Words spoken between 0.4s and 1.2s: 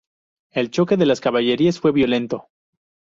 El choque de las